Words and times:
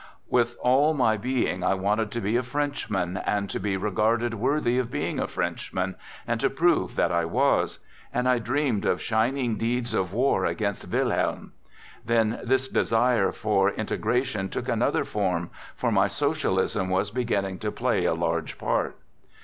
With 0.29 0.57
all 0.61 0.95
my 0.95 1.15
being 1.15 1.63
I 1.63 1.75
wanted 1.75 2.09
to 2.09 2.21
be 2.21 2.35
a 2.35 2.41
Frenchman, 2.41 3.17
and 3.17 3.47
to 3.51 3.59
be 3.59 3.77
re 3.77 3.91
garded 3.91 4.33
worthy 4.33 4.79
of 4.79 4.89
being 4.89 5.19
a 5.19 5.27
Frenchman, 5.27 5.93
and 6.25 6.39
to 6.39 6.49
prove 6.49 6.95
that 6.95 7.11
I 7.11 7.25
was; 7.25 7.77
and 8.11 8.27
I 8.27 8.39
dreamed 8.39 8.83
of 8.85 8.99
shining 8.99 9.57
deeds 9.59 9.93
of 9.93 10.11
war 10.11 10.43
against 10.43 10.91
Wilhelm. 10.91 11.51
Then 12.03 12.39
this 12.43 12.67
desire 12.67 13.31
for" 13.31 13.71
integra 13.73 14.25
tion" 14.25 14.49
took 14.49 14.67
another 14.67 15.03
form, 15.05 15.51
for 15.75 15.91
my 15.91 16.07
socialism 16.07 16.89
was 16.89 17.11
be 17.11 17.23
ginning 17.23 17.59
to 17.59 17.71
play 17.71 18.05
a 18.05 18.15
large 18.15 18.57
part. 18.57 18.97